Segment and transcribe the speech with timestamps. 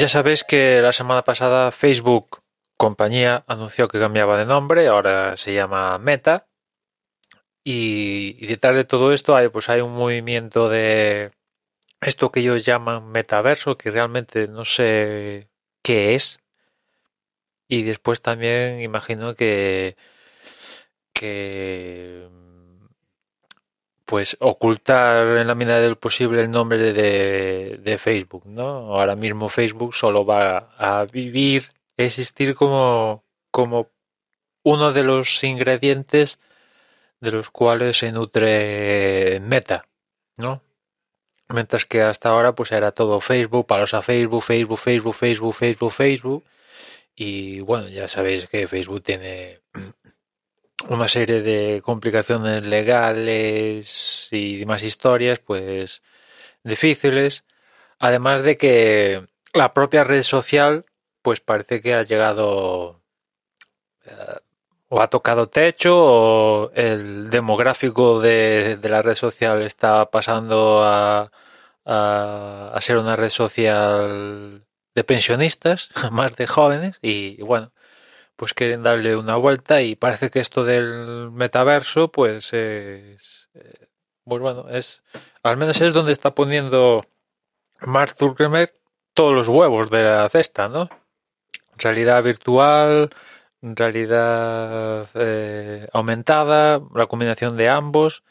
[0.00, 2.42] Ya sabéis que la semana pasada Facebook
[2.78, 6.48] compañía anunció que cambiaba de nombre, ahora se llama Meta.
[7.64, 11.32] Y, detrás de todo esto hay, pues hay un movimiento de
[12.00, 15.50] esto que ellos llaman metaverso, que realmente no sé
[15.82, 16.40] qué es.
[17.68, 19.98] Y después también imagino que,
[21.12, 22.26] que
[24.10, 28.92] pues ocultar en la medida del posible el nombre de, de Facebook, ¿no?
[28.92, 33.88] Ahora mismo Facebook solo va a vivir, existir como, como
[34.64, 36.40] uno de los ingredientes
[37.20, 39.86] de los cuales se nutre Meta,
[40.36, 40.60] ¿no?
[41.48, 45.92] Mientras que hasta ahora pues era todo Facebook, palos a Facebook, Facebook, Facebook, Facebook, Facebook,
[45.92, 46.44] Facebook.
[47.14, 49.60] Y bueno, ya sabéis que Facebook tiene
[50.88, 56.02] una serie de complicaciones legales y demás historias, pues
[56.64, 57.44] difíciles.
[57.98, 60.84] Además de que la propia red social,
[61.22, 63.02] pues parece que ha llegado
[64.06, 64.38] eh,
[64.88, 71.30] o ha tocado techo o el demográfico de, de la red social está pasando a,
[71.84, 74.64] a, ser una red social
[74.94, 77.72] de pensionistas, más de jóvenes y bueno,
[78.40, 83.88] pues quieren darle una vuelta y parece que esto del metaverso pues es eh,
[84.24, 85.02] pues bueno es
[85.42, 87.04] al menos es donde está poniendo
[87.80, 88.72] Mark Zuckerberg
[89.12, 90.88] todos los huevos de la cesta no
[91.76, 93.10] realidad virtual
[93.60, 98.24] realidad eh, aumentada la combinación de ambos.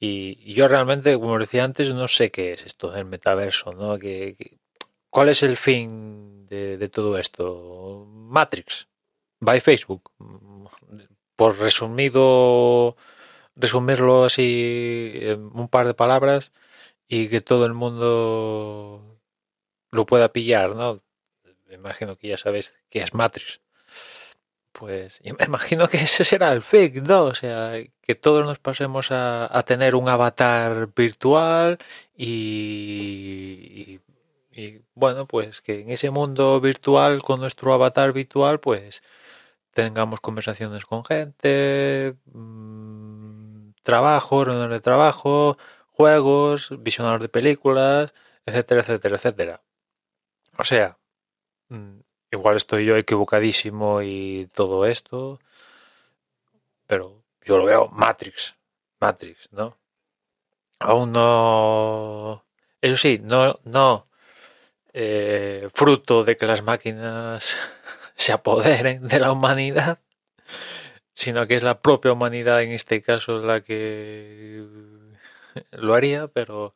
[0.00, 4.56] Y, yo realmente como decía antes no sé qué es esto del metaverso no que,
[5.10, 8.88] cuál es el fin de todo esto Matrix
[9.40, 10.10] by Facebook.
[11.36, 12.96] Por resumido,
[13.56, 16.52] resumirlo así en un par de palabras
[17.08, 19.20] y que todo el mundo
[19.90, 21.02] lo pueda pillar, ¿no?
[21.66, 23.60] Me imagino que ya sabéis que es Matrix.
[24.72, 27.22] Pues me imagino que ese será el fake, ¿no?
[27.24, 27.72] O sea,
[28.02, 31.78] que todos nos pasemos a, a tener un avatar virtual
[32.16, 34.00] y,
[34.52, 39.02] y, bueno, pues que en ese mundo virtual, con nuestro avatar virtual, pues
[39.78, 45.56] tengamos conversaciones con gente, mmm, trabajo, reuniones de trabajo,
[45.92, 48.12] juegos, visionados de películas,
[48.44, 49.62] etcétera, etcétera, etcétera.
[50.58, 50.98] O sea,
[51.68, 52.00] mm,
[52.32, 55.38] igual estoy yo equivocadísimo y todo esto,
[56.88, 58.56] pero yo lo veo Matrix,
[58.98, 59.78] Matrix, ¿no?
[60.80, 62.44] Aún no,
[62.80, 64.08] eso sí, no, no
[64.92, 67.56] eh, fruto de que las máquinas
[68.18, 70.00] se apoderen de la humanidad,
[71.14, 74.66] sino que es la propia humanidad en este caso la que
[75.70, 76.74] lo haría, pero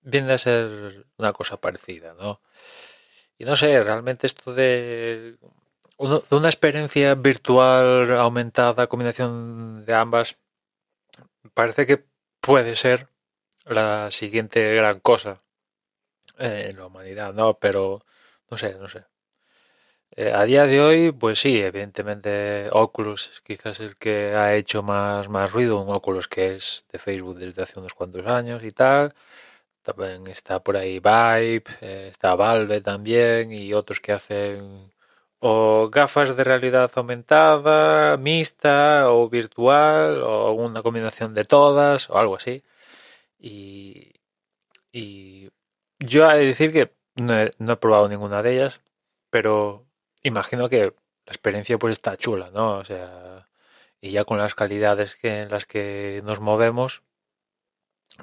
[0.00, 2.40] viene a ser una cosa parecida, ¿no?
[3.38, 5.36] Y no sé, realmente esto de,
[5.98, 10.38] de una experiencia virtual aumentada, combinación de ambas,
[11.54, 12.04] parece que
[12.40, 13.08] puede ser
[13.64, 15.42] la siguiente gran cosa
[16.38, 17.58] en la humanidad, ¿no?
[17.58, 18.02] Pero
[18.50, 19.04] no sé, no sé.
[20.16, 24.82] Eh, a día de hoy, pues sí, evidentemente Oculus es quizás el que ha hecho
[24.82, 28.70] más, más ruido, un Oculus que es de Facebook desde hace unos cuantos años y
[28.70, 29.14] tal.
[29.82, 34.92] También está por ahí Vibe, eh, está Valve también y otros que hacen
[35.40, 42.36] o gafas de realidad aumentada, mixta o virtual o una combinación de todas o algo
[42.36, 42.64] así.
[43.38, 44.14] Y,
[46.00, 48.80] yo he de decir que no no he probado ninguna de ellas,
[49.30, 49.87] pero
[50.22, 52.78] imagino que la experiencia pues está chula, ¿no?
[52.78, 53.48] O sea,
[54.00, 57.02] y ya con las calidades que, en las que nos movemos,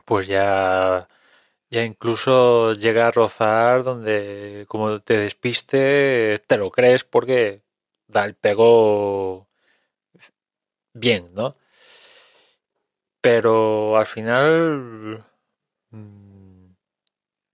[0.05, 1.07] pues ya,
[1.69, 7.61] ya incluso llega a rozar donde como te despiste, te lo crees porque
[8.07, 9.47] da el pego
[10.93, 11.55] bien, ¿no?
[13.21, 15.25] Pero al final
[15.89, 16.67] mm,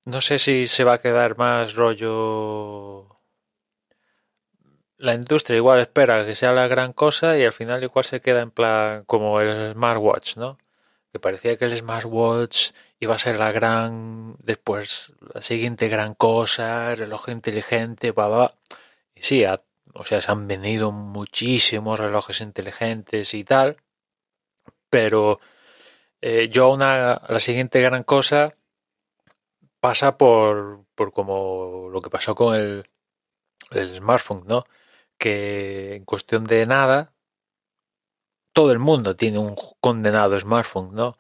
[0.06, 3.01] no sé si se va a quedar más rollo
[5.02, 8.42] la industria igual espera que sea la gran cosa y al final igual se queda
[8.42, 10.58] en plan como el smartwatch, ¿no?
[11.12, 16.92] Que parecía que el smartwatch iba a ser la gran, después la siguiente gran cosa,
[16.94, 18.54] el reloj inteligente, va.
[19.16, 19.62] Y sí, ha-
[19.94, 23.78] o sea, se han vendido muchísimos relojes inteligentes y tal,
[24.90, 25.40] pero
[26.22, 28.56] eh, yo una, la siguiente gran cosa
[29.80, 32.88] pasa por, por como lo que pasó con el,
[33.72, 34.66] el smartphone, ¿no?
[35.22, 37.14] Que en cuestión de nada,
[38.54, 41.14] todo el mundo tiene un condenado smartphone, ¿no?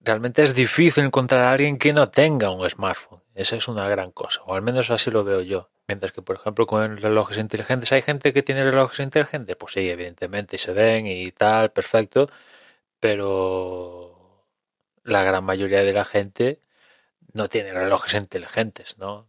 [0.00, 3.22] Realmente es difícil encontrar a alguien que no tenga un smartphone.
[3.34, 5.70] Esa es una gran cosa, o al menos así lo veo yo.
[5.88, 9.56] Mientras que, por ejemplo, con relojes inteligentes, ¿hay gente que tiene relojes inteligentes?
[9.56, 12.30] Pues sí, evidentemente se ven y tal, perfecto,
[13.00, 14.46] pero
[15.04, 16.60] la gran mayoría de la gente
[17.32, 19.28] no tiene relojes inteligentes, ¿no?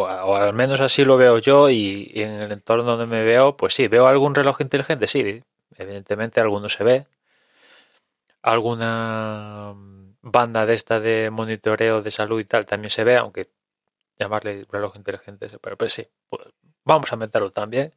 [0.00, 3.56] O, al menos así lo veo yo y, y en el entorno donde me veo,
[3.56, 5.42] pues sí, veo algún reloj inteligente, sí,
[5.76, 7.06] evidentemente alguno se ve.
[8.42, 13.50] Alguna mm, banda de esta de monitoreo de salud y tal también se ve, aunque
[14.18, 16.42] llamarle reloj inteligente, pero pues sí, pues
[16.84, 17.92] vamos a meterlo también.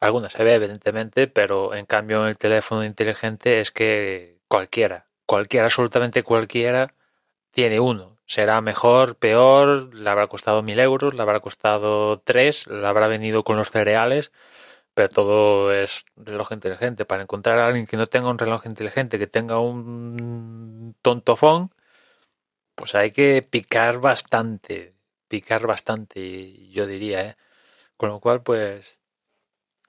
[0.00, 5.66] Alguna se ve, evidentemente, pero en cambio en el teléfono inteligente es que cualquiera, cualquiera,
[5.66, 6.94] absolutamente cualquiera,
[7.52, 8.18] tiene uno.
[8.30, 13.42] Será mejor, peor, le habrá costado mil euros, le habrá costado tres, le habrá venido
[13.42, 14.30] con los cereales,
[14.94, 17.04] pero todo es reloj inteligente.
[17.04, 21.72] Para encontrar a alguien que no tenga un reloj inteligente, que tenga un tontofón,
[22.76, 24.94] pues hay que picar bastante,
[25.28, 27.36] picar bastante, yo diría, ¿eh?
[27.96, 29.00] Con lo cual, pues,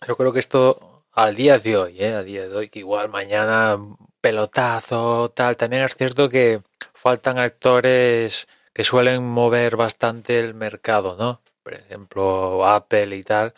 [0.07, 2.23] yo creo que esto al día de hoy, ¿eh?
[2.23, 3.77] Día de hoy, que igual mañana
[4.21, 5.57] pelotazo, tal.
[5.57, 6.61] También es cierto que
[7.01, 11.41] faltan actores que suelen mover bastante el mercado, ¿no?
[11.63, 13.55] Por ejemplo, Apple y tal.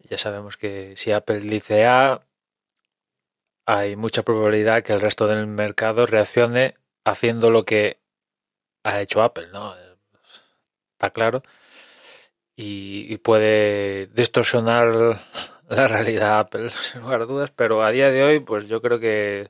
[0.00, 2.20] Ya sabemos que si Apple dice A,
[3.64, 6.74] hay mucha probabilidad que el resto del mercado reaccione
[7.06, 8.00] haciendo lo que
[8.84, 9.74] ha hecho Apple, ¿no?
[10.92, 11.42] Está claro.
[12.54, 15.22] Y, y puede distorsionar
[15.70, 19.00] la realidad Apple, sin lugar a dudas, pero a día de hoy, pues yo creo
[19.00, 19.48] que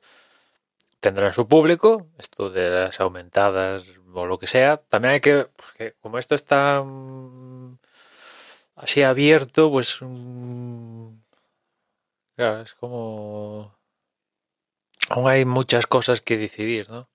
[1.03, 3.83] tendrán su público, esto de las aumentadas
[4.13, 4.77] o lo que sea.
[4.77, 7.77] También hay que, porque como esto está mm,
[8.75, 11.09] así abierto, pues mm,
[12.37, 13.75] es como
[15.09, 17.09] aún hay muchas cosas que decidir, ¿no?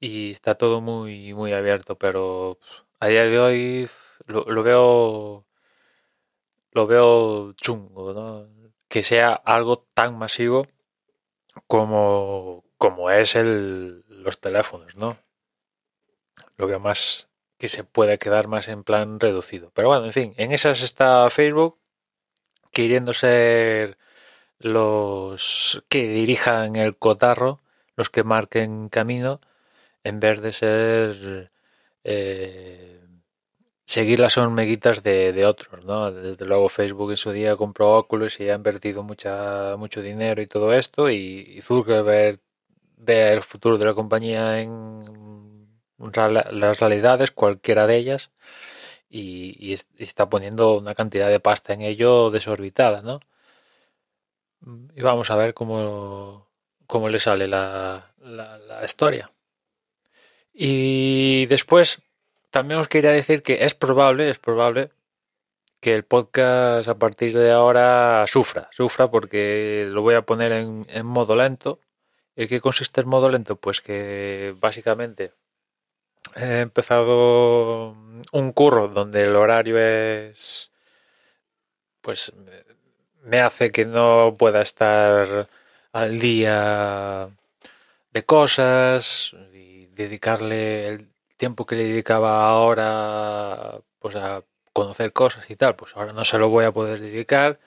[0.00, 3.88] Y está todo muy muy abierto, pero pf, a día de hoy
[4.26, 5.46] lo, lo veo
[6.72, 8.48] lo veo chungo, ¿no?
[8.88, 10.66] Que sea algo tan masivo
[11.66, 15.16] como, como es el, los teléfonos, ¿no?
[16.56, 19.70] Lo veo más que se puede quedar más en plan reducido.
[19.74, 21.78] Pero bueno, en fin, en esas está Facebook,
[22.72, 23.98] queriendo ser
[24.58, 27.60] los que dirijan el cotarro,
[27.96, 29.40] los que marquen camino,
[30.04, 31.52] en vez de ser
[32.04, 33.00] eh,
[33.90, 36.12] seguir las hormiguitas de, de otros, ¿no?
[36.12, 40.46] Desde luego Facebook en su día compró Oculus y ha invertido mucha, mucho dinero y
[40.46, 42.38] todo esto, y, y Zuckerberg
[42.98, 45.66] ve el futuro de la compañía en
[45.98, 48.30] las realidades, cualquiera de ellas,
[49.08, 53.18] y está poniendo una cantidad de pasta en ello desorbitada, ¿no?
[54.94, 56.46] Y vamos a ver cómo,
[56.86, 59.32] cómo le sale la, la, la historia.
[60.54, 62.02] Y después
[62.50, 64.90] también os quería decir que es probable, es probable
[65.80, 71.06] que el podcast a partir de ahora sufra, sufra porque lo voy a poner en,
[71.06, 71.80] modo lento.
[72.36, 73.56] ¿En qué consiste el modo lento?
[73.56, 75.32] Pues que básicamente
[76.36, 77.96] he empezado
[78.32, 80.70] un curro donde el horario es
[82.02, 82.32] pues
[83.22, 85.48] me hace que no pueda estar
[85.92, 87.30] al día
[88.12, 91.09] de cosas y dedicarle el
[91.40, 94.44] tiempo que le dedicaba ahora pues a
[94.74, 97.58] conocer cosas y tal, pues ahora no se lo voy a poder dedicar,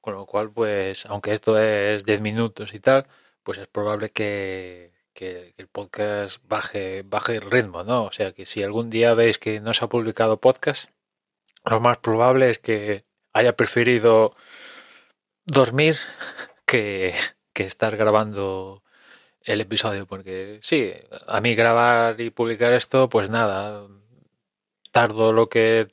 [0.00, 3.06] con lo cual pues aunque esto es 10 minutos y tal,
[3.44, 8.04] pues es probable que, que- el podcast baje, baje el ritmo, ¿no?
[8.06, 10.90] O sea que si algún día veis que no se ha publicado podcast,
[11.64, 14.34] lo más probable es que haya preferido
[15.44, 15.96] dormir
[16.66, 17.14] que,
[17.52, 18.81] que estar grabando
[19.44, 20.92] el episodio, porque sí,
[21.26, 23.86] a mí grabar y publicar esto, pues nada,
[24.92, 25.88] tardo lo que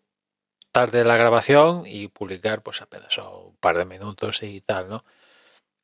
[0.71, 5.03] tarde la grabación y publicar pues apenas un par de minutos y tal, ¿no?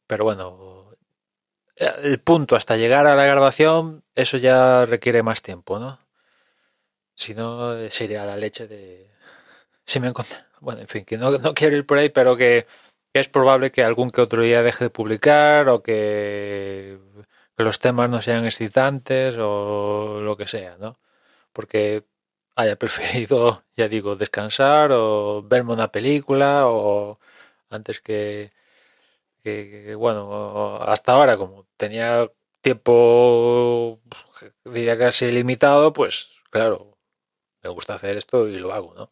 [0.07, 0.91] Pero bueno,
[1.77, 5.99] el punto hasta llegar a la grabación, eso ya requiere más tiempo, ¿no?
[7.15, 9.09] Si no, sería la leche de...
[9.85, 12.67] Si me encont- bueno, en fin, que no, no quiero ir por ahí, pero que
[13.13, 16.99] es probable que algún que otro día deje de publicar o que,
[17.55, 20.99] que los temas no sean excitantes o lo que sea, ¿no?
[21.53, 22.05] Porque
[22.55, 27.19] haya preferido, ya digo, descansar o verme una película o
[27.69, 28.51] antes que,
[29.43, 32.29] que, bueno, hasta ahora como tenía
[32.61, 34.01] tiempo,
[34.65, 36.97] diría casi limitado, pues claro,
[37.63, 39.09] me gusta hacer esto y lo hago, ¿no?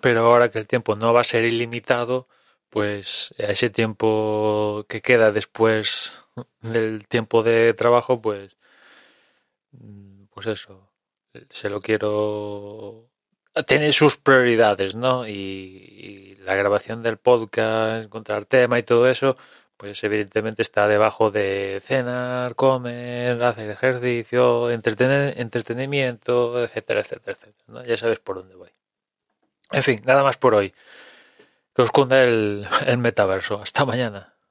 [0.00, 2.28] Pero ahora que el tiempo no va a ser ilimitado,
[2.70, 6.24] pues ese tiempo que queda después
[6.60, 8.56] del tiempo de trabajo, pues,
[10.30, 10.90] pues eso,
[11.48, 13.10] se lo quiero
[13.66, 15.26] tiene sus prioridades, ¿no?
[15.26, 19.36] Y, la grabación del podcast, encontrar tema y todo eso,
[19.76, 27.64] pues evidentemente está debajo de cenar, comer, hacer ejercicio, entretener, entretenimiento, etcétera, etcétera, etcétera.
[27.68, 27.84] ¿no?
[27.84, 28.70] Ya sabes por dónde voy.
[29.70, 30.74] En fin, nada más por hoy.
[31.74, 33.60] Que os cunda el, el metaverso.
[33.62, 34.34] Hasta mañana.